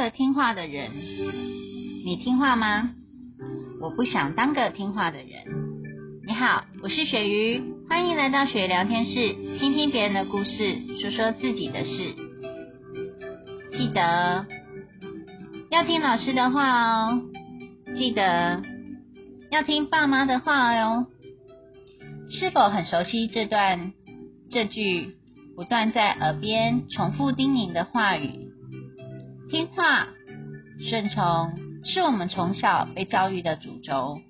[0.00, 0.92] 个听话的人，
[2.06, 2.88] 你听话吗？
[3.82, 5.28] 我不想当个听话的人。
[6.26, 12.14] 你好，我是雪鱼，欢迎来到雪鱼聊天室，听听别人的故事，说说自己的事。
[13.72, 14.46] 记得
[15.70, 17.20] 要听老师的话哦，
[17.94, 18.62] 记得
[19.50, 21.08] 要听爸妈的话哦。
[22.30, 23.92] 是否很熟悉这段
[24.50, 25.16] 这句
[25.54, 28.49] 不断在耳边重复叮咛的话语？
[29.50, 30.06] 听话、
[30.88, 34.20] 顺从是我们从小被教育的主轴，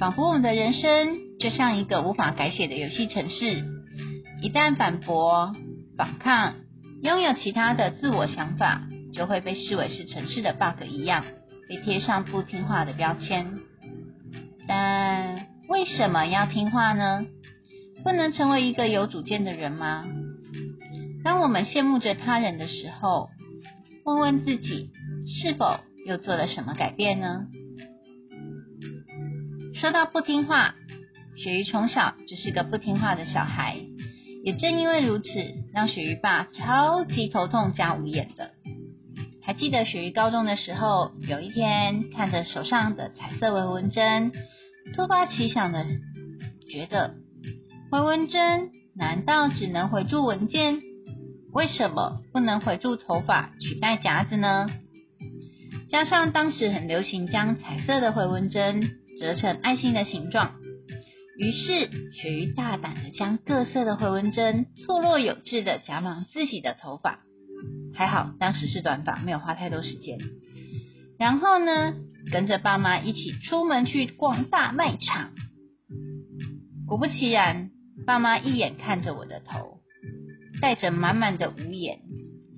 [0.00, 3.64] 仿佛我们的人生就像一个无法改写的游戏程式。
[4.40, 5.54] 一旦反驳、
[5.96, 6.56] 反抗、
[7.02, 8.82] 拥有其他的自我想法，
[9.14, 11.24] 就会被视为是城市的 bug 一样，
[11.68, 13.60] 被贴上不听话的标签。
[14.66, 17.24] 但为什么要听话呢？
[18.02, 20.04] 不能成为一个有主见的人吗？
[21.22, 23.30] 当我们羡慕着他人的时候，
[24.04, 24.90] 问问自己，
[25.26, 27.46] 是否又做了什么改变呢？
[29.74, 30.74] 说到不听话，
[31.36, 33.78] 雪鱼从小就是个不听话的小孩，
[34.44, 35.28] 也正因为如此，
[35.72, 38.50] 让雪鱼爸超级头痛加无言的。
[39.40, 44.32] 还记得雪鱼高中的时候，有一天看着手上的彩色回纹针，
[44.94, 45.86] 突发奇想的
[46.68, 47.14] 觉得，
[47.90, 50.82] 回纹针难道只能回住文件？
[51.52, 54.70] 为什么不能回住头发取代夹子呢？
[55.90, 60.54] 加上当时很流行将彩色的回纹针折成爱心的形状，
[61.36, 67.20] 于是雪鱼大胆的将各色的回纹针错落有致的夹满自己的头发。
[67.94, 70.18] 还好当时是短发，没有花太多时间。
[71.18, 71.94] 然后呢，
[72.32, 75.32] 跟着爸妈一起出门去逛大卖场。
[76.86, 77.70] 果不其然，
[78.06, 79.81] 爸妈一眼看着我的头。
[80.62, 81.98] 带着满满的无言，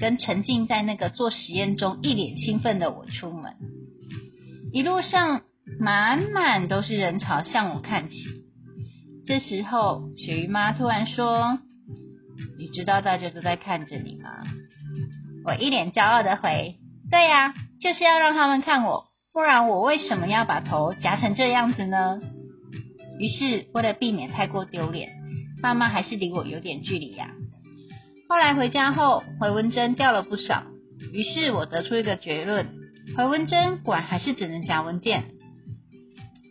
[0.00, 3.56] 跟沉浸在那个做实验中一脸兴奋的我出门，
[4.72, 5.42] 一路上
[5.80, 8.16] 满满都是人潮向我看齐。
[9.26, 11.58] 这时候，鳕鱼妈突然说
[12.56, 14.30] ：“你知道大家都在看着你吗？”
[15.44, 16.76] 我一脸骄傲的回
[17.10, 22.20] ：“对呀，就是要让他们看我，不然我为什么要把头夹成这样子呢？”
[23.18, 25.10] 于是，为了避免太过丢脸，
[25.60, 27.32] 爸妈还是离我有点距离呀。
[28.28, 30.64] 后来回家后，回纹针掉了不少，
[31.14, 32.66] 于是我得出一个结论：
[33.16, 35.30] 回纹针果然还是只能夹文件。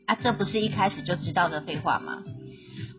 [0.08, 2.24] 啊，这不是一开始就知道的废话吗？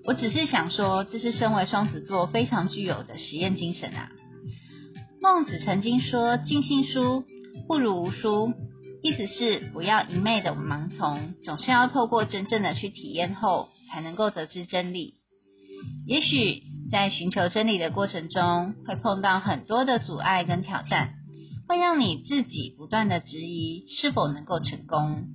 [0.04, 4.10] 我只是想说，这是身为双子座非常具有的实验精神啊。
[5.20, 7.24] 孟子曾经说：“尽信书
[7.66, 8.54] 不如无书”，
[9.02, 15.14] 意思是不要一昧的盲从，总是要透过真正的去体验后，才能够得知真理。
[16.06, 16.68] 也许。
[16.90, 21.16] 在寻求真理的过程中，会碰到很多的阻碍跟挑战，
[21.68, 25.26] 会让你自己不断的质疑是否能够成功。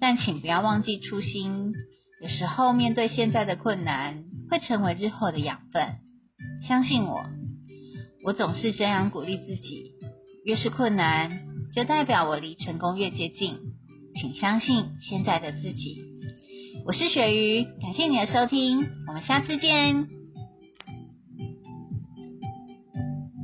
[0.00, 1.74] 但请不要忘记初心，
[2.20, 5.98] 有时候面对现在的困难，会成为日后的养分。
[6.66, 7.24] 相信我，
[8.24, 9.92] 我总是这样鼓励自己。
[10.44, 11.42] 越是困难，
[11.72, 13.60] 就代表我离成功越接近。
[14.16, 16.09] 请相信现在的自己。
[16.86, 20.19] 我是雪鱼，感谢你的收听，我们下次见。